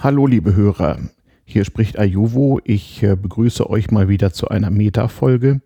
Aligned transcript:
Hallo 0.00 0.28
liebe 0.28 0.54
Hörer, 0.54 1.00
hier 1.44 1.64
spricht 1.64 1.98
Ayuvo. 1.98 2.60
Ich 2.62 3.02
äh, 3.02 3.16
begrüße 3.16 3.68
euch 3.68 3.90
mal 3.90 4.08
wieder 4.08 4.32
zu 4.32 4.46
einer 4.46 4.70
Meta-Folge. 4.70 5.60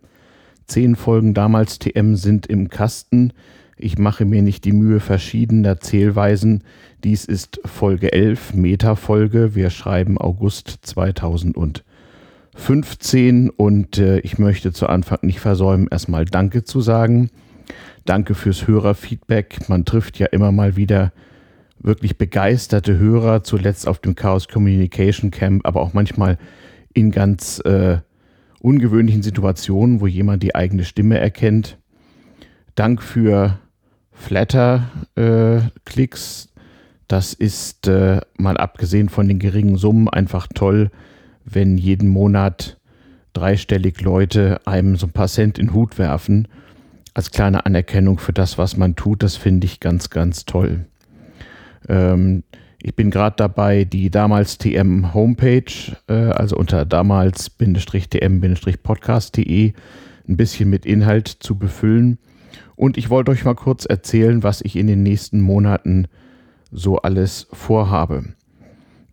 Zehn 0.64 0.96
Folgen 0.96 1.35
damals 1.35 1.79
TM 1.79 2.14
sind 2.14 2.46
im 2.46 2.71
Kasten. 2.71 3.34
Ich 3.76 3.98
mache 3.98 4.24
mir 4.24 4.40
nicht 4.40 4.64
die 4.64 4.72
Mühe 4.72 5.00
verschiedener 5.00 5.80
Zählweisen. 5.80 6.64
Dies 7.04 7.26
ist 7.26 7.60
Folge 7.66 8.14
11, 8.14 8.54
Meta-Folge. 8.54 9.54
Wir 9.54 9.69
schreiben 9.69 10.17
August 10.17 10.78
2015 10.80 13.51
und 13.51 13.99
äh, 13.99 14.21
ich 14.21 14.38
möchte 14.38 14.72
zu 14.72 14.87
Anfang 14.87 15.19
nicht 15.21 15.40
versäumen, 15.40 15.88
erstmal 15.90 16.24
Danke 16.24 16.64
zu 16.64 16.80
sagen. 16.80 17.28
Danke 18.06 18.34
fürs 18.34 18.66
Hörerfeedback. 18.66 19.69
Man 19.69 19.84
trifft 19.84 20.19
ja 20.19 20.28
immer 20.28 20.52
mal 20.52 20.77
wieder 20.77 21.12
wirklich 21.83 22.19
begeisterte 22.19 22.98
Hörer, 22.98 23.42
zuletzt 23.42 23.88
auf 23.88 23.98
dem 23.98 24.15
Chaos 24.15 24.48
Communication 24.48 25.30
Camp, 25.30 25.66
aber 25.66 25.80
auch 25.80 25.93
manchmal 25.93 26.38
in 26.95 27.11
ganz 27.11 27.61
äh, 27.65 27.98
ungewöhnlichen 28.61 29.23
Situationen, 29.23 30.01
wo 30.01 30.07
jemand 30.07 30.43
die 30.43 30.55
eigene 30.55 30.84
Stimme 30.84 31.19
erkennt. 31.19 31.79
Dank 32.74 33.02
für 33.02 33.59
Flatter-Klicks. 34.12 36.45
Äh, 36.45 36.48
das 37.09 37.34
ist 37.34 37.88
äh, 37.88 38.21
mal 38.38 38.57
abgesehen 38.57 39.09
von 39.09 39.29
den 39.29 39.38
geringen 39.38 39.77
Summen 39.77 40.09
einfach 40.09 40.46
toll, 40.55 40.91
wenn 41.45 41.77
jeden 41.77 42.09
Monat 42.09 42.79
dreistellig 43.33 44.01
Leute 44.01 44.60
einem 44.66 44.96
so 44.96 45.07
ein 45.07 45.12
paar 45.12 45.29
Cent 45.29 45.59
in 45.59 45.66
den 45.66 45.74
Hut 45.74 45.99
werfen. 45.99 46.49
Als 47.15 47.30
kleine 47.30 47.66
Anerkennung 47.66 48.19
für 48.19 48.33
das, 48.33 48.57
was 48.57 48.77
man 48.77 48.95
tut, 48.95 49.23
das 49.23 49.37
finde 49.37 49.66
ich 49.66 49.80
ganz, 49.80 50.09
ganz 50.09 50.46
toll. 50.46 50.87
Ähm, 51.89 52.43
ich 52.83 52.95
bin 52.97 53.11
gerade 53.11 53.37
dabei, 53.37 53.85
die 53.85 54.11
damals 54.11 54.59
TM 54.59 55.15
Homepage, 55.15 55.97
äh, 56.09 56.15
also 56.15 56.57
unter 56.57 56.85
damals-tm-podcast.de, 56.85 59.73
ein 60.29 60.37
bisschen 60.37 60.69
mit 60.69 60.85
Inhalt 60.85 61.29
zu 61.29 61.57
befüllen. 61.57 62.19
Und 62.74 62.99
ich 62.99 63.11
wollte 63.11 63.30
euch 63.30 63.45
mal 63.45 63.55
kurz 63.55 63.85
erzählen, 63.85 64.42
was 64.42 64.61
ich 64.62 64.74
in 64.74 64.89
den 64.89 65.05
nächsten 65.05 65.41
Monaten 65.41 66.08
so 66.72 66.98
alles 66.98 67.47
vorhabe. 67.52 68.24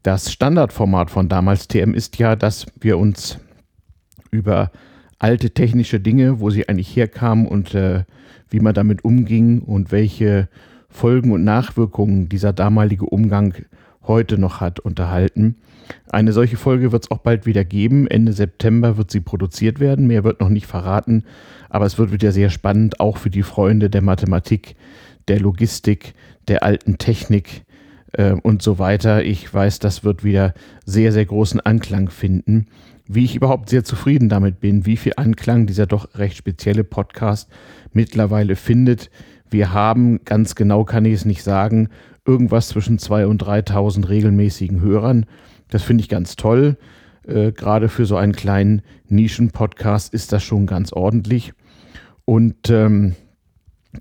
Das 0.02 0.32
Standardformat 0.32 1.12
von 1.12 1.30
damals 1.30 1.68
TM 1.68 1.94
ist 1.94 2.18
ja, 2.18 2.36
dass 2.36 2.66
wir 2.80 2.98
uns 2.98 3.38
über 4.32 4.72
alte 5.20 5.52
technische 5.52 6.00
Dinge, 6.00 6.40
wo 6.40 6.50
sie 6.50 6.68
eigentlich 6.68 6.96
herkamen 6.96 7.48
und 7.48 7.76
äh, 7.76 8.06
wie 8.50 8.62
man 8.62 8.74
damit 8.74 9.04
umging 9.04 9.60
und 9.60 9.92
welche 9.92 10.50
Folgen 10.90 11.32
und 11.32 11.44
Nachwirkungen 11.44 12.30
dieser 12.30 12.54
damalige 12.54 13.06
Umgang 13.06 13.54
heute 14.04 14.38
noch 14.38 14.60
hat, 14.60 14.80
unterhalten. 14.80 15.56
Eine 16.10 16.34
solche 16.34 16.58
Folge 16.58 16.92
wird 16.92 17.06
es 17.06 17.12
auch 17.12 17.20
bald 17.20 17.46
wieder 17.46 17.64
geben. 17.64 18.08
Ende 18.08 18.34
September 18.34 18.98
wird 18.98 19.12
sie 19.12 19.22
produziert 19.22 19.80
werden. 19.80 20.08
Mehr 20.08 20.24
wird 20.24 20.40
noch 20.40 20.50
nicht 20.50 20.68
verraten, 20.68 21.24
aber 21.70 21.86
es 21.86 21.98
wird 21.98 22.12
wieder 22.12 22.32
sehr 22.32 22.50
spannend, 22.50 23.00
auch 23.00 23.18
für 23.18 23.30
die 23.30 23.44
Freunde 23.44 23.90
der 23.90 24.02
Mathematik, 24.02 24.76
der 25.28 25.40
Logistik, 25.40 26.14
der 26.48 26.64
alten 26.64 26.98
Technik 26.98 27.64
äh, 28.14 28.32
und 28.32 28.62
so 28.62 28.80
weiter. 28.80 29.24
Ich 29.24 29.52
weiß, 29.54 29.80
das 29.80 30.04
wird 30.04 30.24
wieder 30.24 30.54
sehr, 30.86 31.12
sehr 31.12 31.26
großen 31.26 31.60
Anklang 31.60 32.10
finden. 32.10 32.68
Wie 33.08 33.26
ich 33.26 33.36
überhaupt 33.36 33.70
sehr 33.70 33.84
zufrieden 33.84 34.30
damit 34.30 34.60
bin, 34.60 34.86
wie 34.86 34.98
viel 34.98 35.14
Anklang 35.16 35.66
dieser 35.66 35.88
doch 35.88 36.10
recht 36.16 36.38
spezielle 36.38 36.84
Podcast 36.84 37.50
mittlerweile 37.92 38.56
findet, 38.56 39.10
wir 39.50 39.74
haben, 39.74 40.24
ganz 40.26 40.56
genau 40.56 40.84
kann 40.84 41.06
ich 41.06 41.14
es 41.14 41.26
nicht 41.26 41.44
sagen, 41.44 41.90
irgendwas 42.26 42.70
zwischen 42.70 43.00
2.000 43.00 43.26
und 43.26 43.44
3.000 43.44 44.10
regelmäßigen 44.10 44.82
Hörern. 44.82 45.26
Das 45.70 45.84
finde 45.84 46.04
ich 46.04 46.10
ganz 46.10 46.36
toll. 46.36 46.78
Äh, 47.28 47.52
Gerade 47.52 47.90
für 47.90 48.06
so 48.06 48.16
einen 48.16 48.34
kleinen 48.34 48.82
Nischen-Podcast 49.08 50.14
ist 50.14 50.32
das 50.32 50.44
schon 50.44 50.66
ganz 50.66 50.94
ordentlich. 50.94 51.54
Und 52.26 52.70
ähm, 52.70 53.16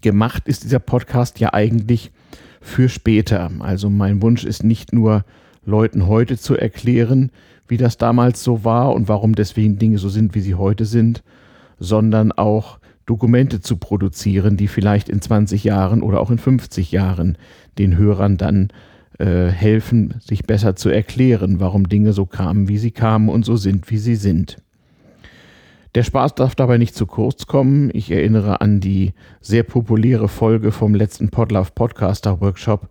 gemacht 0.02 0.46
ist 0.46 0.64
dieser 0.64 0.80
Podcast 0.80 1.40
ja 1.40 1.54
eigentlich 1.54 2.12
für 2.60 2.88
später. 2.88 3.50
Also 3.60 3.88
mein 3.88 4.20
Wunsch 4.20 4.44
ist 4.44 4.64
nicht 4.64 4.92
nur 4.92 5.24
Leuten 5.64 6.06
heute 6.06 6.36
zu 6.38 6.56
erklären, 6.56 7.30
wie 7.66 7.76
das 7.76 7.98
damals 7.98 8.42
so 8.42 8.64
war 8.64 8.94
und 8.94 9.08
warum 9.08 9.34
deswegen 9.34 9.78
Dinge 9.78 9.98
so 9.98 10.08
sind, 10.08 10.34
wie 10.34 10.40
sie 10.40 10.54
heute 10.54 10.84
sind, 10.84 11.22
sondern 11.78 12.32
auch 12.32 12.78
Dokumente 13.08 13.62
zu 13.62 13.78
produzieren, 13.78 14.58
die 14.58 14.68
vielleicht 14.68 15.08
in 15.08 15.22
20 15.22 15.64
Jahren 15.64 16.02
oder 16.02 16.20
auch 16.20 16.30
in 16.30 16.36
50 16.36 16.92
Jahren 16.92 17.38
den 17.78 17.96
Hörern 17.96 18.36
dann 18.36 18.68
äh, 19.18 19.46
helfen, 19.46 20.16
sich 20.20 20.44
besser 20.44 20.76
zu 20.76 20.90
erklären, 20.90 21.58
warum 21.58 21.88
Dinge 21.88 22.12
so 22.12 22.26
kamen, 22.26 22.68
wie 22.68 22.76
sie 22.76 22.90
kamen 22.90 23.30
und 23.30 23.46
so 23.46 23.56
sind, 23.56 23.90
wie 23.90 23.96
sie 23.96 24.14
sind. 24.14 24.58
Der 25.94 26.02
Spaß 26.02 26.34
darf 26.34 26.54
dabei 26.54 26.76
nicht 26.76 26.94
zu 26.94 27.06
kurz 27.06 27.46
kommen. 27.46 27.88
Ich 27.94 28.10
erinnere 28.10 28.60
an 28.60 28.78
die 28.78 29.14
sehr 29.40 29.62
populäre 29.62 30.28
Folge 30.28 30.70
vom 30.70 30.94
letzten 30.94 31.30
Podlove 31.30 31.70
Podcaster 31.74 32.42
Workshop, 32.42 32.90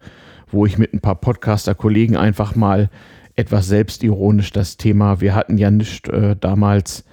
wo 0.50 0.66
ich 0.66 0.80
mit 0.80 0.94
ein 0.94 1.00
paar 1.00 1.22
Podcaster-Kollegen 1.22 2.18
einfach 2.18 2.56
mal 2.56 2.90
etwas 3.36 3.68
selbstironisch 3.68 4.52
das 4.52 4.78
Thema 4.78 5.22
Wir 5.22 5.36
hatten 5.36 5.60
ja 5.60 5.70
nicht 5.70 6.10
äh, 6.10 6.36
damals 6.36 7.06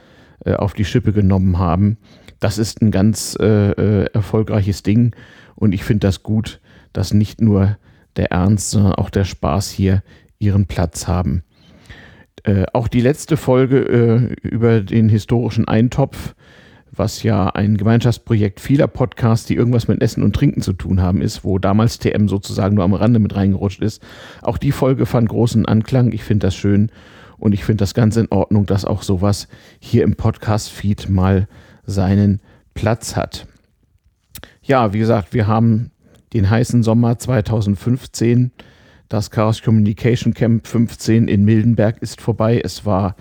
äh, 0.46 0.54
auf 0.54 0.72
die 0.72 0.86
Schippe 0.86 1.12
genommen 1.12 1.58
haben 1.58 1.98
das 2.44 2.58
ist 2.58 2.82
ein 2.82 2.90
ganz 2.90 3.38
äh, 3.40 3.70
äh, 3.70 4.04
erfolgreiches 4.12 4.82
Ding 4.82 5.16
und 5.54 5.72
ich 5.72 5.82
finde 5.82 6.06
das 6.06 6.22
gut, 6.22 6.60
dass 6.92 7.14
nicht 7.14 7.40
nur 7.40 7.78
der 8.16 8.32
Ernst, 8.32 8.72
sondern 8.72 8.92
auch 8.96 9.08
der 9.08 9.24
Spaß 9.24 9.70
hier 9.70 10.02
ihren 10.38 10.66
Platz 10.66 11.08
haben. 11.08 11.42
Äh, 12.42 12.66
auch 12.74 12.88
die 12.88 13.00
letzte 13.00 13.38
Folge 13.38 13.78
äh, 13.78 14.46
über 14.46 14.82
den 14.82 15.08
historischen 15.08 15.66
Eintopf, 15.66 16.34
was 16.92 17.22
ja 17.22 17.48
ein 17.48 17.78
Gemeinschaftsprojekt 17.78 18.60
vieler 18.60 18.88
Podcasts, 18.88 19.46
die 19.46 19.54
irgendwas 19.54 19.88
mit 19.88 20.02
Essen 20.02 20.22
und 20.22 20.36
Trinken 20.36 20.60
zu 20.60 20.74
tun 20.74 21.00
haben, 21.00 21.22
ist, 21.22 21.44
wo 21.44 21.58
damals 21.58 21.98
TM 21.98 22.28
sozusagen 22.28 22.74
nur 22.74 22.84
am 22.84 22.92
Rande 22.92 23.20
mit 23.20 23.34
reingerutscht 23.34 23.80
ist. 23.80 24.02
Auch 24.42 24.58
die 24.58 24.72
Folge 24.72 25.06
fand 25.06 25.30
großen 25.30 25.64
Anklang. 25.64 26.12
Ich 26.12 26.24
finde 26.24 26.48
das 26.48 26.54
schön 26.54 26.90
und 27.38 27.54
ich 27.54 27.64
finde 27.64 27.78
das 27.78 27.94
ganz 27.94 28.18
in 28.18 28.30
Ordnung, 28.30 28.66
dass 28.66 28.84
auch 28.84 29.02
sowas 29.02 29.48
hier 29.78 30.04
im 30.04 30.14
Podcast-Feed 30.14 31.08
mal 31.08 31.48
seinen 31.86 32.40
Platz 32.74 33.16
hat. 33.16 33.46
Ja, 34.62 34.92
wie 34.92 34.98
gesagt, 34.98 35.34
wir 35.34 35.46
haben 35.46 35.90
den 36.32 36.48
heißen 36.50 36.82
Sommer 36.82 37.18
2015. 37.18 38.50
Das 39.08 39.30
Chaos 39.30 39.62
Communication 39.62 40.34
Camp 40.34 40.66
15 40.66 41.28
in 41.28 41.44
Mildenberg 41.44 42.02
ist 42.02 42.20
vorbei. 42.20 42.60
Es 42.62 42.84
war 42.84 43.16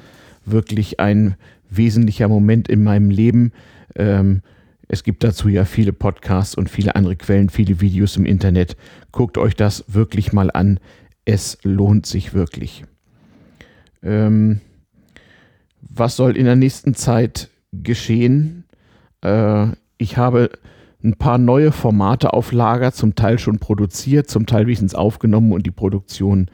wirklich 0.46 1.00
ein 1.00 1.36
wesentlicher 1.70 2.28
Moment 2.28 2.68
in 2.68 2.84
meinem 2.84 3.10
Leben. 3.10 3.52
Ähm, 3.96 4.42
es 4.88 5.04
gibt 5.04 5.24
dazu 5.24 5.50
ja 5.50 5.66
viele 5.66 5.94
Podcasts 5.94 6.56
und 6.56 6.70
viele 6.70 6.96
andere 6.96 7.16
Quellen, 7.16 7.50
viele 7.50 7.82
Videos 7.82 8.18
im 8.18 8.26
Internet. 8.26 8.76
Guckt 9.12 9.38
euch 9.38 9.56
das 9.56 9.86
wirklich 9.88 10.34
mal 10.34 10.52
an. 10.52 10.80
Es 11.26 11.58
lohnt 11.64 12.06
sich 12.06 12.34
wirklich. 12.34 12.84
Ähm, 14.02 14.62
was 15.82 16.16
soll 16.16 16.36
in 16.38 16.46
der 16.46 16.56
nächsten 16.56 16.96
Zeit 16.96 17.50
geschehen. 17.82 18.66
Äh, 19.22 19.68
ich 19.98 20.18
habe 20.18 20.50
ein 21.04 21.16
paar 21.16 21.38
neue 21.38 21.72
Formate 21.72 22.34
auf 22.34 22.52
Lager, 22.52 22.94
zum 22.94 23.16
Teil 23.16 23.38
schon 23.38 23.60
produziert, 23.60 24.30
zum 24.30 24.46
Teil 24.46 24.66
wenigstens 24.66 24.96
aufgenommen 24.96 25.52
und 25.52 25.66
die 25.66 25.72
Produktion 25.72 26.50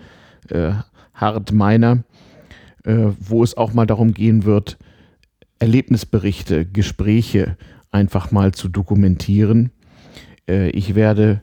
äh, 0.50 0.72
hart 1.14 1.52
meiner, 1.52 2.04
äh, 2.84 3.10
wo 3.20 3.44
es 3.44 3.56
auch 3.56 3.74
mal 3.74 3.86
darum 3.86 4.14
gehen 4.14 4.46
wird, 4.46 4.78
Erlebnisberichte, 5.60 6.66
Gespräche 6.66 7.58
einfach 7.92 8.32
mal 8.32 8.54
zu 8.54 8.70
dokumentieren. 8.70 9.72
Äh, 10.48 10.70
ich 10.70 10.96
werde 10.96 11.42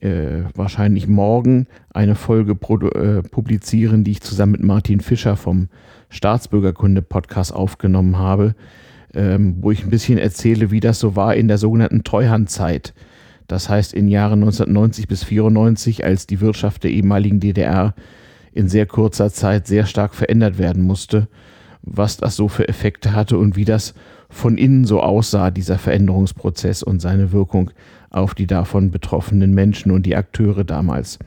äh, 0.00 0.44
wahrscheinlich 0.54 1.08
morgen 1.08 1.66
eine 1.90 2.14
Folge 2.14 2.52
äh, 2.52 3.22
publizieren, 3.22 4.04
die 4.04 4.12
ich 4.12 4.20
zusammen 4.22 4.52
mit 4.52 4.62
Martin 4.62 5.00
Fischer 5.00 5.36
vom 5.36 5.68
Staatsbürgerkunde-Podcast 6.08 7.52
aufgenommen 7.52 8.16
habe 8.18 8.54
ähm, 9.16 9.56
wo 9.60 9.70
ich 9.70 9.82
ein 9.82 9.90
bisschen 9.90 10.18
erzähle, 10.18 10.70
wie 10.70 10.80
das 10.80 11.00
so 11.00 11.16
war 11.16 11.34
in 11.34 11.48
der 11.48 11.58
sogenannten 11.58 12.04
Treuhandzeit. 12.04 12.94
Das 13.48 13.68
heißt 13.68 13.94
in 13.94 14.08
Jahren 14.08 14.40
1990 14.42 15.08
bis 15.08 15.22
1994, 15.22 16.04
als 16.04 16.26
die 16.26 16.40
Wirtschaft 16.40 16.84
der 16.84 16.90
ehemaligen 16.90 17.40
DDR 17.40 17.94
in 18.52 18.68
sehr 18.68 18.86
kurzer 18.86 19.30
Zeit 19.30 19.66
sehr 19.66 19.86
stark 19.86 20.14
verändert 20.14 20.58
werden 20.58 20.82
musste, 20.82 21.28
was 21.82 22.16
das 22.16 22.36
so 22.36 22.48
für 22.48 22.68
Effekte 22.68 23.12
hatte 23.14 23.38
und 23.38 23.56
wie 23.56 23.64
das 23.64 23.94
von 24.28 24.58
innen 24.58 24.84
so 24.84 25.00
aussah, 25.00 25.50
dieser 25.50 25.78
Veränderungsprozess 25.78 26.82
und 26.82 27.00
seine 27.00 27.32
Wirkung 27.32 27.70
auf 28.10 28.34
die 28.34 28.46
davon 28.46 28.90
betroffenen 28.90 29.54
Menschen 29.54 29.92
und 29.92 30.04
die 30.04 30.16
Akteure 30.16 30.64
damals. 30.64 31.18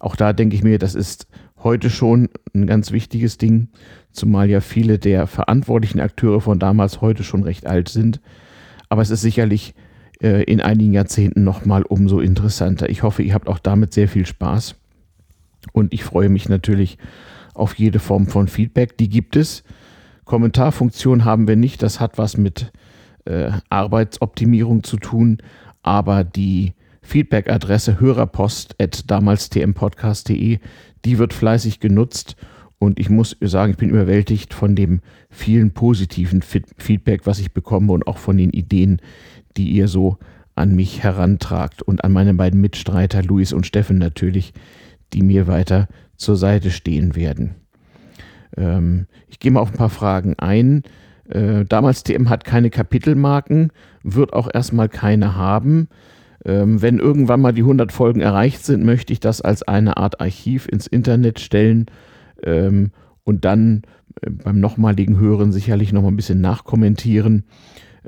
Auch 0.00 0.16
da 0.16 0.32
denke 0.32 0.56
ich 0.56 0.64
mir, 0.64 0.78
das 0.78 0.94
ist 0.94 1.26
heute 1.64 1.90
schon 1.90 2.28
ein 2.54 2.66
ganz 2.66 2.92
wichtiges 2.92 3.38
Ding, 3.38 3.68
zumal 4.12 4.48
ja 4.48 4.60
viele 4.60 4.98
der 4.98 5.26
verantwortlichen 5.26 6.00
Akteure 6.00 6.40
von 6.40 6.58
damals 6.58 7.00
heute 7.00 7.24
schon 7.24 7.42
recht 7.42 7.66
alt 7.66 7.88
sind. 7.88 8.20
Aber 8.88 9.02
es 9.02 9.10
ist 9.10 9.22
sicherlich 9.22 9.74
äh, 10.22 10.44
in 10.44 10.60
einigen 10.60 10.92
Jahrzehnten 10.92 11.42
nochmal 11.42 11.82
umso 11.82 12.20
interessanter. 12.20 12.88
Ich 12.88 13.02
hoffe, 13.02 13.22
ihr 13.22 13.34
habt 13.34 13.48
auch 13.48 13.58
damit 13.58 13.92
sehr 13.92 14.08
viel 14.08 14.26
Spaß. 14.26 14.76
Und 15.72 15.92
ich 15.92 16.04
freue 16.04 16.28
mich 16.28 16.48
natürlich 16.48 16.98
auf 17.54 17.74
jede 17.74 17.98
Form 17.98 18.26
von 18.26 18.46
Feedback. 18.46 18.98
Die 18.98 19.08
gibt 19.08 19.34
es. 19.36 19.64
Kommentarfunktion 20.24 21.24
haben 21.24 21.48
wir 21.48 21.56
nicht. 21.56 21.82
Das 21.82 22.00
hat 22.00 22.18
was 22.18 22.36
mit 22.36 22.72
äh, 23.24 23.50
Arbeitsoptimierung 23.70 24.84
zu 24.84 24.98
tun. 24.98 25.38
Aber 25.82 26.24
die 26.24 26.74
Feedback-Adresse 27.04 28.00
hörerpost.damalstmpodcast.de, 28.00 30.58
die 31.04 31.18
wird 31.18 31.32
fleißig 31.32 31.80
genutzt. 31.80 32.36
Und 32.78 32.98
ich 32.98 33.08
muss 33.08 33.36
sagen, 33.40 33.72
ich 33.72 33.78
bin 33.78 33.90
überwältigt 33.90 34.52
von 34.52 34.74
dem 34.74 35.00
vielen 35.30 35.72
positiven 35.72 36.42
Feedback, 36.42 37.26
was 37.26 37.38
ich 37.38 37.52
bekomme 37.52 37.92
und 37.92 38.06
auch 38.06 38.18
von 38.18 38.36
den 38.36 38.50
Ideen, 38.50 39.00
die 39.56 39.70
ihr 39.70 39.88
so 39.88 40.18
an 40.56 40.74
mich 40.74 41.02
herantragt 41.02 41.82
und 41.82 42.04
an 42.04 42.12
meine 42.12 42.34
beiden 42.34 42.60
Mitstreiter 42.60 43.22
Luis 43.22 43.52
und 43.52 43.66
Steffen 43.66 43.98
natürlich, 43.98 44.52
die 45.12 45.22
mir 45.22 45.46
weiter 45.46 45.88
zur 46.16 46.36
Seite 46.36 46.70
stehen 46.70 47.16
werden. 47.16 47.54
Ähm, 48.56 49.06
ich 49.28 49.38
gehe 49.38 49.50
mal 49.50 49.60
auf 49.60 49.72
ein 49.72 49.78
paar 49.78 49.90
Fragen 49.90 50.34
ein. 50.38 50.82
Äh, 51.28 51.64
damals 51.64 52.02
TM 52.02 52.28
hat 52.28 52.44
keine 52.44 52.70
Kapitelmarken, 52.70 53.72
wird 54.02 54.32
auch 54.32 54.48
erstmal 54.52 54.88
keine 54.88 55.36
haben. 55.36 55.88
Ähm, 56.44 56.82
wenn 56.82 56.98
irgendwann 56.98 57.40
mal 57.40 57.52
die 57.52 57.62
100 57.62 57.90
Folgen 57.90 58.20
erreicht 58.20 58.64
sind, 58.64 58.84
möchte 58.84 59.12
ich 59.12 59.20
das 59.20 59.40
als 59.40 59.62
eine 59.62 59.96
Art 59.96 60.20
Archiv 60.20 60.68
ins 60.68 60.86
Internet 60.86 61.40
stellen 61.40 61.86
ähm, 62.42 62.90
und 63.24 63.44
dann 63.44 63.82
äh, 64.20 64.30
beim 64.30 64.60
nochmaligen 64.60 65.18
Hören 65.18 65.52
sicherlich 65.52 65.92
noch 65.92 66.02
mal 66.02 66.08
ein 66.08 66.16
bisschen 66.16 66.42
nachkommentieren. 66.42 67.44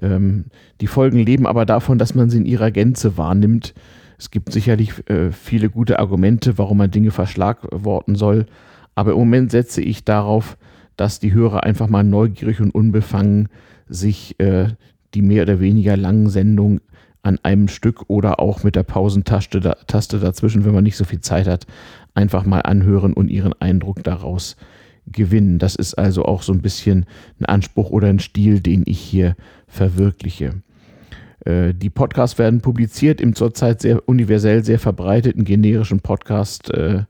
Ähm, 0.03 0.47
die 0.81 0.87
Folgen 0.87 1.19
leben 1.19 1.47
aber 1.47 1.65
davon, 1.65 1.99
dass 1.99 2.15
man 2.15 2.29
sie 2.29 2.39
in 2.39 2.45
ihrer 2.45 2.71
Gänze 2.71 3.17
wahrnimmt. 3.17 3.75
Es 4.19 4.31
gibt 4.31 4.53
sicherlich 4.53 5.09
äh, 5.09 5.31
viele 5.33 5.71
gute 5.71 5.99
Argumente, 5.99 6.59
warum 6.59 6.79
man 6.79 6.91
Dinge 6.91 7.11
verschlagworten 7.11 8.17
soll. 8.17 8.47
Aber 8.95 9.13
im 9.13 9.19
Moment 9.19 9.51
setze 9.51 9.83
ich 9.83 10.05
darauf, 10.05 10.57
dass 10.97 11.21
die 11.21 11.33
Hörer 11.33 11.65
einfach 11.65 11.89
mal 11.89 12.05
neugierig 12.05 12.61
und 12.61 12.71
unbefangen 12.71 13.49
sich 13.89 14.39
äh, 14.41 14.69
die 15.15 15.23
mehr 15.23 15.43
oder 15.43 15.61
weniger 15.61 15.97
langen 15.97 16.29
Sendungen 16.29 16.81
an 17.27 17.41
einem 17.43 17.67
Stück 17.67 18.05
oder 18.07 18.39
auch 18.39 18.63
mit 18.63 18.77
der 18.77 18.85
Pausentaste 18.85 19.59
da, 19.59 19.77
Taste 19.89 20.21
dazwischen, 20.21 20.65
wenn 20.65 20.75
man 20.75 20.85
nicht 20.85 20.97
so 20.97 21.05
viel 21.05 21.21
Zeit 21.21 21.49
hat, 21.49 21.67
einfach 22.15 22.47
mal 22.47 22.61
anhören 22.61 23.13
und 23.13 23.29
ihren 23.29 23.53
Eindruck 23.61 24.05
daraus 24.05 24.57
gewinnen. 25.11 25.59
Das 25.59 25.75
ist 25.75 25.95
also 25.95 26.25
auch 26.25 26.43
so 26.43 26.53
ein 26.53 26.63
bisschen 26.63 27.05
ein 27.41 27.47
Anspruch 27.47 27.91
oder 27.91 28.07
ein 28.09 28.21
Stil, 28.21 28.61
den 28.61 28.85
ich 28.87 29.01
hier 29.01 29.35
verwirkliche. 29.67 30.63
Äh, 31.45 31.75
die 31.75 31.91
Podcasts 31.91 32.39
werden 32.39 32.61
publiziert 32.61 33.21
im 33.21 33.35
zurzeit 33.35 33.81
sehr 33.81 34.09
universell 34.09 34.65
sehr 34.65 34.79
verbreiteten 34.79 35.45
generischen 35.45 35.99
Podcast 35.99 36.73
äh, 36.73 37.03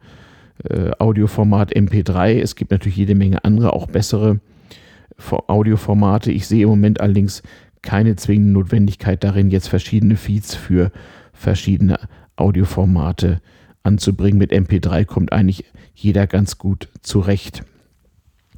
äh, 0.64 0.92
Audioformat 0.98 1.76
MP3. 1.76 2.40
Es 2.40 2.56
gibt 2.56 2.70
natürlich 2.70 2.96
jede 2.96 3.14
Menge 3.14 3.44
andere, 3.44 3.74
auch 3.74 3.86
bessere 3.86 4.40
Audioformate. 5.46 6.30
Ich 6.32 6.46
sehe 6.46 6.64
im 6.64 6.70
Moment 6.70 7.00
allerdings 7.00 7.42
keine 7.86 8.16
zwingende 8.16 8.52
Notwendigkeit 8.52 9.24
darin, 9.24 9.50
jetzt 9.50 9.68
verschiedene 9.68 10.16
Feeds 10.16 10.54
für 10.54 10.90
verschiedene 11.32 11.98
Audioformate 12.34 13.40
anzubringen. 13.82 14.38
Mit 14.38 14.52
MP3 14.52 15.06
kommt 15.06 15.32
eigentlich 15.32 15.64
jeder 15.94 16.26
ganz 16.26 16.58
gut 16.58 16.88
zurecht. 17.00 17.64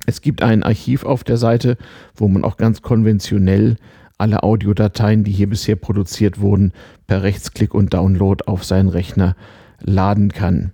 Es 0.07 0.23
gibt 0.23 0.43
ein 0.43 0.63
Archiv 0.63 1.05
auf 1.05 1.23
der 1.23 1.37
Seite, 1.37 1.77
wo 2.17 2.27
man 2.27 2.43
auch 2.43 2.57
ganz 2.57 2.83
konventionell 2.83 3.77
alle 4.17 4.43
Audiodateien, 4.43 5.23
die 5.23 5.31
hier 5.31 5.49
bisher 5.49 5.77
produziert 5.77 6.41
wurden, 6.41 6.73
per 7.07 7.23
Rechtsklick 7.23 7.75
und 7.75 7.95
Download 7.95 8.43
auf 8.47 8.65
seinen 8.65 8.89
Rechner 8.89 9.37
laden 9.81 10.33
kann. 10.33 10.73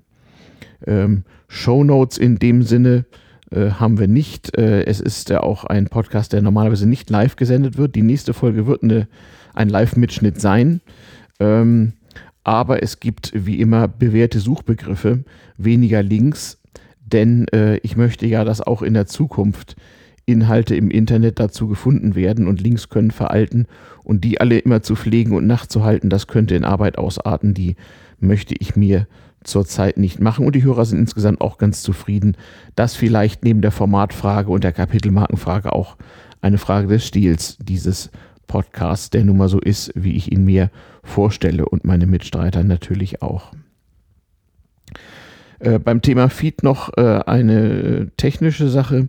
Ähm, 0.87 1.25
Show 1.49 1.85
Notes 1.85 2.17
in 2.17 2.37
dem 2.37 2.63
Sinne 2.63 3.05
äh, 3.51 3.71
haben 3.71 3.99
wir 3.99 4.09
nicht. 4.09 4.57
Äh, 4.57 4.85
es 4.85 5.01
ist 5.01 5.31
ja 5.31 5.43
auch 5.43 5.65
ein 5.65 5.87
Podcast, 5.87 6.33
der 6.33 6.43
normalerweise 6.43 6.89
nicht 6.89 7.11
live 7.11 7.37
gesendet 7.37 7.77
wird. 7.77 7.95
Die 7.95 8.03
nächste 8.03 8.35
Folge 8.35 8.67
wird 8.67 8.83
eine, 8.83 9.09
ein 9.55 9.69
Live-Mitschnitt 9.69 10.41
sein. 10.41 10.81
Ähm, 11.41 11.95
aber 12.45 12.83
es 12.83 13.01
gibt 13.01 13.33
wie 13.35 13.61
immer 13.61 13.89
bewährte 13.89 14.39
Suchbegriffe, 14.39 15.25
weniger 15.57 16.03
Links, 16.03 16.61
denn 17.01 17.49
äh, 17.49 17.79
ich 17.79 17.97
möchte 17.97 18.27
ja, 18.27 18.45
dass 18.45 18.61
auch 18.61 18.83
in 18.83 18.95
der 18.95 19.07
Zukunft 19.07 19.77
Inhalte 20.27 20.75
im 20.75 20.91
Internet 20.91 21.39
dazu 21.39 21.69
gefunden 21.69 22.15
werden 22.15 22.47
und 22.47 22.61
Links 22.61 22.89
können 22.89 23.11
veralten 23.11 23.67
und 24.05 24.25
die 24.25 24.41
alle 24.41 24.59
immer 24.59 24.83
zu 24.83 24.95
pflegen 24.95 25.35
und 25.35 25.47
nachzuhalten, 25.47 26.11
das 26.11 26.27
könnte 26.27 26.55
in 26.55 26.65
Arbeit 26.65 26.99
ausarten, 26.99 27.55
die 27.55 27.77
möchte 28.21 28.55
ich 28.59 28.77
mir 28.77 29.07
zurzeit 29.45 29.97
nicht 29.99 30.21
machen 30.21 30.47
und 30.47 30.55
die 30.55 30.65
Hörer 30.65 30.85
sind 30.85 30.99
insgesamt 30.99 31.41
auch 31.41 31.59
ganz 31.59 31.83
zufrieden, 31.83 32.37
dass 32.75 32.97
vielleicht 32.97 33.45
neben 33.45 33.61
der 33.61 33.71
Formatfrage 33.71 34.51
und 34.51 34.65
der 34.65 34.73
Kapitelmarkenfrage 34.73 35.73
auch 35.73 35.97
eine 36.41 36.59
Frage 36.59 36.89
des 36.89 37.07
Stils 37.07 37.57
dieses 37.61 38.11
Podcasts, 38.47 39.11
der 39.11 39.25
nun 39.25 39.39
mal 39.39 39.49
so 39.49 39.61
ist, 39.61 39.93
wie 39.95 40.13
ich 40.13 40.33
ihn 40.33 40.45
mir 40.45 40.71
vorstelle 41.03 41.67
und 41.67 41.85
meine 41.85 42.07
Mitstreiter 42.07 42.63
natürlich 42.65 43.23
auch. 43.23 43.53
Äh, 45.61 45.79
beim 45.79 46.03
Thema 46.03 46.29
Feed 46.29 46.63
noch 46.63 46.97
äh, 46.97 47.21
eine 47.27 48.11
technische 48.17 48.69
Sache. 48.69 49.09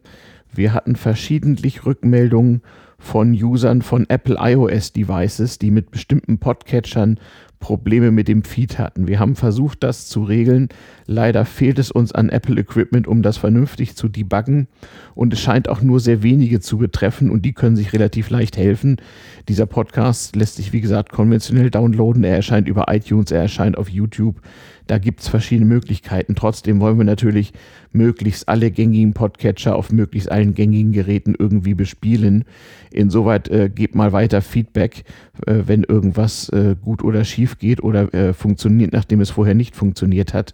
Wir 0.54 0.74
hatten 0.74 0.96
verschiedentlich 0.96 1.86
Rückmeldungen 1.86 2.62
von 2.98 3.32
Usern 3.34 3.82
von 3.82 4.10
Apple 4.10 4.38
iOS 4.40 4.94
Devices, 4.94 5.60
die 5.60 5.70
mit 5.70 5.92
bestimmten 5.92 6.40
Podcatchern 6.40 7.20
Probleme 7.66 8.12
mit 8.12 8.28
dem 8.28 8.44
Feed 8.44 8.78
hatten. 8.78 9.08
Wir 9.08 9.20
haben 9.20 9.36
versucht, 9.36 9.82
das 9.82 10.08
zu 10.08 10.24
regeln. 10.24 10.70
Leider 11.08 11.46
fehlt 11.46 11.80
es 11.80 11.90
uns 11.90 12.12
an 12.12 12.30
Apple 12.30 12.62
Equipment, 12.62 13.08
um 13.08 13.24
das 13.24 13.38
vernünftig 13.38 13.96
zu 13.96 14.08
debuggen. 14.08 14.68
Und 15.16 15.34
es 15.34 15.40
scheint 15.40 15.68
auch 15.68 15.82
nur 15.82 16.00
sehr 16.00 16.22
wenige 16.22 16.60
zu 16.60 16.78
betreffen 16.78 17.32
und 17.32 17.44
die 17.44 17.54
können 17.54 17.76
sich 17.76 17.92
relativ 17.92 18.30
leicht 18.30 18.56
helfen. 18.56 18.98
Dieser 19.50 19.66
Podcast 19.66 20.36
lässt 20.36 20.58
sich, 20.58 20.74
wie 20.74 20.82
gesagt, 20.82 21.12
konventionell 21.12 21.72
downloaden. 21.72 22.24
Er 22.24 22.36
erscheint 22.36 22.68
über 22.68 22.86
iTunes, 22.88 23.32
er 23.32 23.42
erscheint 23.42 23.80
auf 23.80 23.90
YouTube. 23.90 24.36
Da 24.88 25.00
gibt 25.00 25.22
es 25.22 25.28
verschiedene 25.28 25.68
Möglichkeiten. 25.68 26.36
Trotzdem 26.36 26.80
wollen 26.80 26.98
wir 26.98 27.06
natürlich 27.06 27.54
möglichst 27.92 28.48
alle 28.48 28.70
gängigen 28.72 29.14
Podcatcher 29.14 29.76
auf 29.76 29.92
möglichst 29.92 30.30
allen 30.30 30.54
gängigen 30.54 30.92
Geräten 30.92 31.36
irgendwie 31.38 31.74
bespielen. 31.74 32.46
Insoweit 32.92 33.48
äh, 33.48 33.70
gebt 33.70 33.96
mal 33.96 34.12
weiter 34.12 34.42
Feedback, 34.42 35.04
äh, 35.48 35.64
wenn 35.66 35.84
irgendwas 35.84 36.50
äh, 36.50 36.76
gut 36.80 37.04
oder 37.04 37.24
schief 37.24 37.58
geht 37.58 37.82
oder 37.82 38.14
äh, 38.14 38.34
funktioniert, 38.34 38.94
nachdem 38.94 39.22
es 39.22 39.32
vorher 39.32 39.56
nicht 39.56 39.76
funktioniert 39.76 40.34
hat. 40.34 40.54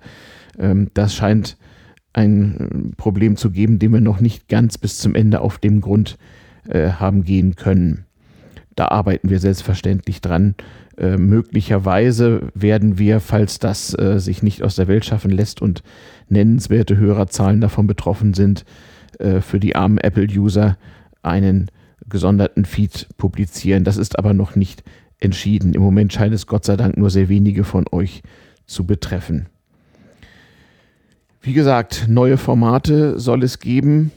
Ähm, 0.57 0.89
das 0.93 1.13
scheint 1.13 1.57
ein 2.13 2.91
äh, 2.91 2.95
Problem 2.95 3.35
zu 3.35 3.51
geben, 3.51 3.79
dem 3.79 3.93
wir 3.93 4.01
noch 4.01 4.21
nicht 4.21 4.47
ganz 4.47 4.77
bis 4.77 4.99
zum 4.99 5.15
Ende 5.15 5.41
auf 5.41 5.57
dem 5.57 5.81
Grund 5.81 6.17
äh, 6.69 6.91
haben 6.91 7.23
gehen 7.23 7.55
können. 7.55 8.05
Da 8.81 8.87
arbeiten 8.87 9.29
wir 9.29 9.37
selbstverständlich 9.37 10.21
dran. 10.21 10.55
Äh, 10.97 11.17
möglicherweise 11.17 12.49
werden 12.55 12.97
wir, 12.97 13.19
falls 13.19 13.59
das 13.59 13.93
äh, 13.93 14.19
sich 14.19 14.41
nicht 14.41 14.63
aus 14.63 14.75
der 14.75 14.87
Welt 14.87 15.05
schaffen 15.05 15.29
lässt 15.29 15.61
und 15.61 15.83
nennenswerte 16.29 16.97
Hörerzahlen 16.97 17.61
davon 17.61 17.85
betroffen 17.85 18.33
sind, 18.33 18.65
äh, 19.19 19.39
für 19.41 19.59
die 19.59 19.75
armen 19.75 19.99
Apple-User 19.99 20.79
einen 21.21 21.69
gesonderten 22.09 22.65
Feed 22.65 23.07
publizieren. 23.17 23.83
Das 23.83 23.97
ist 23.97 24.17
aber 24.17 24.33
noch 24.33 24.55
nicht 24.55 24.83
entschieden. 25.19 25.75
Im 25.75 25.83
Moment 25.83 26.11
scheint 26.11 26.33
es 26.33 26.47
Gott 26.47 26.65
sei 26.65 26.75
Dank 26.75 26.97
nur 26.97 27.11
sehr 27.11 27.29
wenige 27.29 27.63
von 27.63 27.85
euch 27.91 28.23
zu 28.65 28.87
betreffen. 28.87 29.45
Wie 31.39 31.53
gesagt, 31.53 32.07
neue 32.07 32.37
Formate 32.37 33.19
soll 33.19 33.43
es 33.43 33.59
geben. 33.59 34.11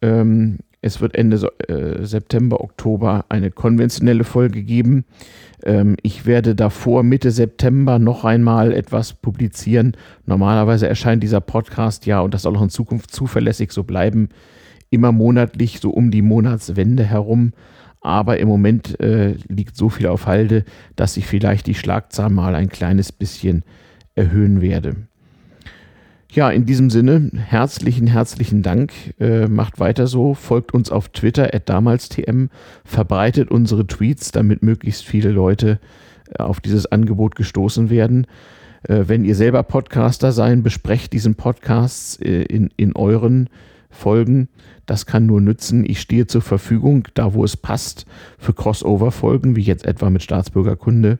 Ähm, 0.00 0.58
es 0.82 1.00
wird 1.00 1.14
Ende 1.14 1.50
äh, 1.68 2.04
September, 2.04 2.60
Oktober 2.60 3.24
eine 3.28 3.50
konventionelle 3.50 4.24
Folge 4.24 4.62
geben. 4.62 5.04
Ähm, 5.64 5.96
ich 6.02 6.26
werde 6.26 6.54
davor 6.54 7.02
Mitte 7.02 7.30
September 7.30 7.98
noch 7.98 8.24
einmal 8.24 8.72
etwas 8.72 9.12
publizieren. 9.12 9.96
Normalerweise 10.26 10.88
erscheint 10.88 11.22
dieser 11.22 11.40
Podcast 11.40 12.06
ja, 12.06 12.20
und 12.20 12.34
das 12.34 12.42
soll 12.42 12.56
auch 12.56 12.62
in 12.62 12.70
Zukunft 12.70 13.10
zuverlässig 13.10 13.72
so 13.72 13.84
bleiben, 13.84 14.28
immer 14.90 15.12
monatlich, 15.12 15.80
so 15.80 15.90
um 15.90 16.10
die 16.10 16.22
Monatswende 16.22 17.04
herum. 17.04 17.52
Aber 18.00 18.38
im 18.38 18.46
Moment 18.46 19.00
äh, 19.00 19.34
liegt 19.48 19.76
so 19.76 19.88
viel 19.88 20.06
auf 20.06 20.26
Halde, 20.26 20.64
dass 20.94 21.16
ich 21.16 21.26
vielleicht 21.26 21.66
die 21.66 21.74
Schlagzahl 21.74 22.30
mal 22.30 22.54
ein 22.54 22.68
kleines 22.68 23.10
bisschen 23.10 23.64
erhöhen 24.14 24.60
werde. 24.60 25.08
Ja, 26.32 26.50
in 26.50 26.66
diesem 26.66 26.90
Sinne, 26.90 27.30
herzlichen, 27.34 28.08
herzlichen 28.08 28.62
Dank. 28.62 28.92
Äh, 29.20 29.46
macht 29.46 29.78
weiter 29.78 30.06
so, 30.06 30.34
folgt 30.34 30.74
uns 30.74 30.90
auf 30.90 31.08
Twitter, 31.08 31.54
at 31.54 31.68
damalstm, 31.68 32.46
verbreitet 32.84 33.50
unsere 33.50 33.86
Tweets, 33.86 34.32
damit 34.32 34.62
möglichst 34.62 35.04
viele 35.04 35.30
Leute 35.30 35.78
äh, 36.36 36.42
auf 36.42 36.60
dieses 36.60 36.90
Angebot 36.90 37.36
gestoßen 37.36 37.90
werden. 37.90 38.26
Äh, 38.82 39.04
wenn 39.06 39.24
ihr 39.24 39.36
selber 39.36 39.62
Podcaster 39.62 40.32
seid, 40.32 40.62
besprecht 40.62 41.12
diesen 41.12 41.36
Podcast 41.36 42.22
äh, 42.22 42.42
in, 42.42 42.70
in 42.76 42.94
euren 42.94 43.48
Folgen. 43.88 44.48
Das 44.84 45.06
kann 45.06 45.26
nur 45.26 45.40
nützen. 45.40 45.84
Ich 45.88 46.00
stehe 46.00 46.26
zur 46.26 46.42
Verfügung, 46.42 47.08
da 47.14 47.34
wo 47.34 47.44
es 47.44 47.56
passt, 47.56 48.04
für 48.36 48.52
Crossover-Folgen, 48.52 49.56
wie 49.56 49.62
jetzt 49.62 49.86
etwa 49.86 50.10
mit 50.10 50.22
Staatsbürgerkunde. 50.22 51.18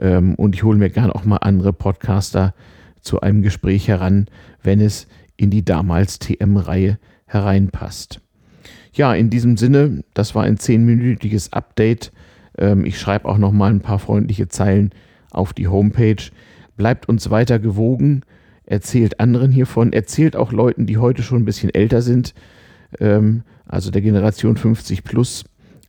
Ähm, 0.00 0.34
und 0.34 0.54
ich 0.54 0.62
hole 0.62 0.78
mir 0.78 0.90
gerne 0.90 1.14
auch 1.14 1.24
mal 1.24 1.36
andere 1.36 1.72
Podcaster 1.72 2.54
zu 3.02 3.20
einem 3.20 3.42
Gespräch 3.42 3.88
heran, 3.88 4.26
wenn 4.62 4.80
es 4.80 5.06
in 5.36 5.50
die 5.50 5.64
damals 5.64 6.18
TM-Reihe 6.18 6.98
hereinpasst. 7.26 8.20
Ja, 8.92 9.14
in 9.14 9.30
diesem 9.30 9.56
Sinne, 9.56 10.04
das 10.14 10.34
war 10.34 10.44
ein 10.44 10.58
zehnminütiges 10.58 11.52
Update. 11.52 12.12
Ähm, 12.58 12.84
ich 12.84 12.98
schreibe 12.98 13.28
auch 13.28 13.38
noch 13.38 13.52
mal 13.52 13.70
ein 13.70 13.80
paar 13.80 13.98
freundliche 13.98 14.48
Zeilen 14.48 14.90
auf 15.30 15.52
die 15.52 15.68
Homepage. 15.68 16.22
Bleibt 16.76 17.08
uns 17.08 17.30
weiter 17.30 17.58
gewogen, 17.58 18.22
erzählt 18.64 19.20
anderen 19.20 19.50
hiervon, 19.50 19.92
erzählt 19.92 20.36
auch 20.36 20.52
Leuten, 20.52 20.86
die 20.86 20.98
heute 20.98 21.22
schon 21.22 21.42
ein 21.42 21.44
bisschen 21.44 21.74
älter 21.74 22.02
sind, 22.02 22.34
ähm, 23.00 23.42
also 23.66 23.90
der 23.90 24.02
Generation 24.02 24.56
50 24.56 25.04
plus, 25.04 25.44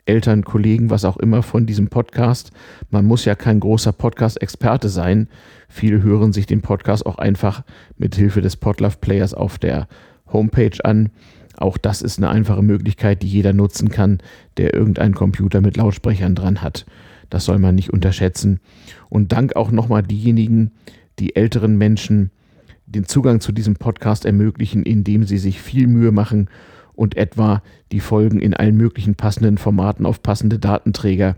Eltern, 0.05 0.43
Kollegen, 0.43 0.89
was 0.89 1.05
auch 1.05 1.17
immer 1.17 1.43
von 1.43 1.65
diesem 1.65 1.87
Podcast. 1.87 2.51
Man 2.89 3.05
muss 3.05 3.25
ja 3.25 3.35
kein 3.35 3.59
großer 3.59 3.93
Podcast-Experte 3.93 4.89
sein. 4.89 5.29
Viele 5.69 6.03
hören 6.03 6.33
sich 6.33 6.45
den 6.45 6.61
Podcast 6.61 7.05
auch 7.05 7.17
einfach 7.17 7.63
mit 7.97 8.15
Hilfe 8.15 8.41
des 8.41 8.57
Podlove 8.57 8.97
Players 8.99 9.33
auf 9.33 9.57
der 9.57 9.87
Homepage 10.31 10.83
an. 10.83 11.09
Auch 11.55 11.77
das 11.77 12.01
ist 12.01 12.17
eine 12.17 12.29
einfache 12.29 12.63
Möglichkeit, 12.63 13.21
die 13.21 13.27
jeder 13.27 13.53
nutzen 13.53 13.89
kann, 13.89 14.19
der 14.57 14.73
irgendeinen 14.73 15.13
Computer 15.13 15.61
mit 15.61 15.77
Lautsprechern 15.77 16.35
dran 16.35 16.61
hat. 16.61 16.85
Das 17.29 17.45
soll 17.45 17.59
man 17.59 17.75
nicht 17.75 17.91
unterschätzen. 17.91 18.59
Und 19.09 19.31
Dank 19.31 19.55
auch 19.55 19.71
nochmal 19.71 20.03
diejenigen, 20.03 20.71
die 21.19 21.35
älteren 21.35 21.77
Menschen 21.77 22.31
den 22.85 23.05
Zugang 23.05 23.39
zu 23.39 23.51
diesem 23.51 23.75
Podcast 23.75 24.25
ermöglichen, 24.25 24.83
indem 24.83 25.23
sie 25.23 25.37
sich 25.37 25.61
viel 25.61 25.87
Mühe 25.87 26.11
machen 26.11 26.49
und 26.95 27.17
etwa 27.17 27.61
die 27.91 27.99
Folgen 27.99 28.39
in 28.39 28.53
allen 28.53 28.77
möglichen 28.77 29.15
passenden 29.15 29.57
Formaten 29.57 30.05
auf 30.05 30.23
passende 30.23 30.59
Datenträger 30.59 31.35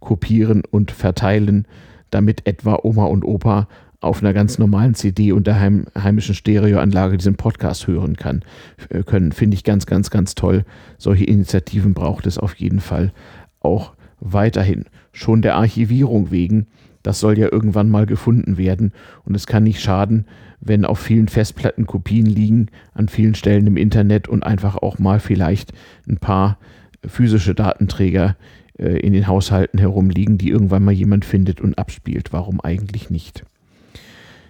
kopieren 0.00 0.62
und 0.70 0.90
verteilen, 0.90 1.66
damit 2.10 2.46
etwa 2.46 2.78
Oma 2.82 3.04
und 3.04 3.24
Opa 3.24 3.68
auf 4.00 4.22
einer 4.22 4.32
ganz 4.32 4.58
normalen 4.58 4.94
CD 4.94 5.32
und 5.32 5.46
der 5.46 5.58
heim, 5.58 5.86
heimischen 5.96 6.34
Stereoanlage 6.34 7.16
diesen 7.16 7.36
Podcast 7.36 7.86
hören 7.86 8.16
kann, 8.16 8.44
äh, 8.90 9.02
können. 9.02 9.32
Finde 9.32 9.56
ich 9.56 9.64
ganz, 9.64 9.86
ganz, 9.86 10.10
ganz 10.10 10.34
toll. 10.34 10.64
Solche 10.98 11.24
Initiativen 11.24 11.94
braucht 11.94 12.26
es 12.26 12.38
auf 12.38 12.54
jeden 12.54 12.80
Fall 12.80 13.12
auch 13.60 13.94
weiterhin. 14.20 14.84
Schon 15.12 15.42
der 15.42 15.56
Archivierung 15.56 16.30
wegen, 16.30 16.68
das 17.08 17.20
soll 17.20 17.38
ja 17.38 17.50
irgendwann 17.50 17.88
mal 17.88 18.04
gefunden 18.04 18.58
werden 18.58 18.92
und 19.24 19.34
es 19.34 19.46
kann 19.46 19.62
nicht 19.62 19.80
schaden, 19.80 20.26
wenn 20.60 20.84
auf 20.84 20.98
vielen 20.98 21.28
Festplatten 21.28 21.86
Kopien 21.86 22.26
liegen, 22.26 22.66
an 22.92 23.08
vielen 23.08 23.34
Stellen 23.34 23.66
im 23.66 23.78
Internet 23.78 24.28
und 24.28 24.42
einfach 24.42 24.76
auch 24.76 24.98
mal 24.98 25.18
vielleicht 25.18 25.72
ein 26.06 26.18
paar 26.18 26.58
physische 27.02 27.54
Datenträger 27.54 28.36
äh, 28.78 28.98
in 28.98 29.14
den 29.14 29.26
Haushalten 29.26 29.78
herumliegen, 29.78 30.36
die 30.36 30.50
irgendwann 30.50 30.84
mal 30.84 30.92
jemand 30.92 31.24
findet 31.24 31.62
und 31.62 31.78
abspielt. 31.78 32.34
Warum 32.34 32.60
eigentlich 32.60 33.08
nicht? 33.08 33.42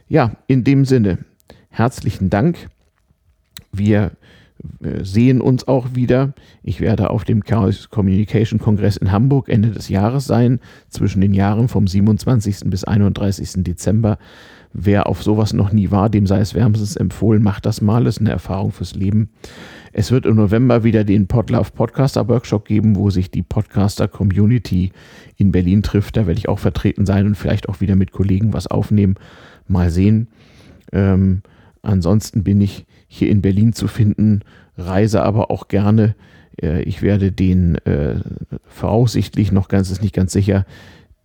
Ja, 0.09 0.33
in 0.49 0.65
dem 0.65 0.85
Sinne, 0.85 1.19
herzlichen 1.71 2.29
Dank. 2.29 2.67
Wir 3.71 4.11
sehen 5.03 5.41
uns 5.41 5.69
auch 5.69 5.95
wieder. 5.95 6.35
Ich 6.63 6.81
werde 6.81 7.11
auf 7.11 7.25
dem 7.25 7.45
Chaos 7.45 7.91
Communication 7.91 8.59
Kongress 8.59 8.97
in 8.97 9.13
Hamburg 9.13 9.49
Ende 9.49 9.71
des 9.71 9.89
Jahres 9.89 10.27
sein, 10.27 10.61
zwischen 10.89 11.21
den 11.21 11.35
Jahren 11.35 11.69
vom 11.69 11.87
27. 11.87 12.61
bis 12.67 12.85
31. 12.85 13.65
Dezember. 13.65 14.19
Wer 14.73 15.07
auf 15.07 15.23
sowas 15.23 15.53
noch 15.55 15.73
nie 15.73 15.91
war, 15.91 16.11
dem 16.11 16.27
sei 16.27 16.41
es 16.41 16.55
wärmstens 16.55 16.97
empfohlen, 16.97 17.43
macht 17.43 17.65
das 17.67 17.81
mal, 17.81 18.07
ist 18.07 18.21
eine 18.21 18.31
Erfahrung 18.31 18.71
fürs 18.71 18.95
Leben. 18.95 19.31
Es 19.93 20.13
wird 20.13 20.27
im 20.27 20.37
November 20.37 20.85
wieder 20.85 21.05
den 21.05 21.27
Podlove 21.27 21.73
Podcaster 21.73 22.29
Workshop 22.29 22.67
geben, 22.67 22.95
wo 22.95 23.09
sich 23.11 23.31
die 23.31 23.43
Podcaster 23.43 24.07
Community 24.07 24.93
in 25.37 25.51
Berlin 25.51 25.83
trifft. 25.83 26.17
Da 26.17 26.27
werde 26.27 26.39
ich 26.39 26.49
auch 26.49 26.59
vertreten 26.59 27.07
sein 27.07 27.27
und 27.27 27.35
vielleicht 27.35 27.69
auch 27.69 27.81
wieder 27.81 27.97
mit 27.97 28.13
Kollegen 28.13 28.53
was 28.53 28.67
aufnehmen. 28.67 29.15
Mal 29.67 29.91
sehen. 29.91 30.29
Ähm, 30.93 31.43
ansonsten 31.83 32.45
bin 32.45 32.61
ich 32.61 32.87
hier 33.07 33.31
in 33.31 33.43
Berlin 33.43 33.73
zu 33.73 33.89
finden, 33.89 34.41
reise 34.77 35.23
aber 35.23 35.51
auch 35.51 35.69
gerne. 35.69 36.15
Äh, 36.61 36.83
ich 36.83 37.03
werde 37.03 37.33
den 37.33 37.77
äh, 37.87 38.21
voraussichtlich 38.67 39.53
noch 39.53 39.69
ganz, 39.69 39.91
ist 39.91 40.03
nicht 40.03 40.15
ganz 40.15 40.33
sicher, 40.33 40.67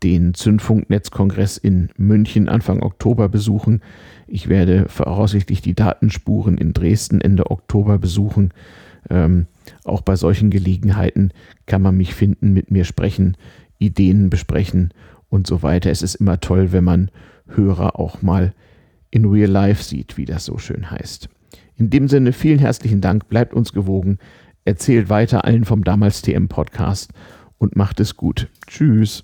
den 0.04 0.34
Zündfunknetzkongress 0.34 1.58
in 1.58 1.90
München 1.98 2.50
Anfang 2.50 2.84
Oktober 2.84 3.30
besuchen. 3.30 3.82
Ich 4.28 4.50
werde 4.50 4.86
voraussichtlich 4.90 5.62
die 5.62 5.76
Datenspuren 5.76 6.58
in 6.58 6.74
Dresden 6.74 7.22
Ende 7.22 7.50
Oktober 7.50 7.98
besuchen. 7.98 8.54
Ähm, 9.10 9.48
auch 9.86 10.02
bei 10.02 10.16
solchen 10.16 10.50
Gelegenheiten 10.50 11.32
kann 11.66 11.82
man 11.82 11.96
mich 11.96 12.14
finden, 12.14 12.54
mit 12.54 12.70
mir 12.70 12.84
sprechen, 12.84 13.38
Ideen 13.80 14.30
besprechen 14.30 14.94
und 15.30 15.48
so 15.48 15.64
weiter. 15.64 15.90
Es 15.90 16.02
ist 16.02 16.16
immer 16.16 16.40
toll, 16.40 16.72
wenn 16.72 16.84
man 16.84 17.10
Hörer 17.48 18.00
auch 18.00 18.22
mal 18.22 18.54
in 19.14 19.26
real 19.26 19.50
life 19.50 19.84
sieht, 19.84 20.18
wie 20.18 20.26
das 20.26 20.46
so 20.46 20.58
schön 20.58 20.90
heißt. 20.90 21.30
In 21.76 21.92
dem 21.92 22.08
Sinne 22.08 22.34
vielen 22.34 22.58
herzlichen 22.58 23.00
Dank, 23.00 23.30
bleibt 23.30 23.54
uns 23.54 23.72
gewogen, 23.72 24.18
erzählt 24.66 25.10
weiter 25.10 25.46
allen 25.46 25.66
vom 25.66 25.84
damals 25.84 26.24
TM 26.24 26.48
Podcast 26.48 27.12
und 27.60 27.76
macht 27.76 28.00
es 28.00 28.18
gut. 28.18 28.50
Tschüss. 28.66 29.24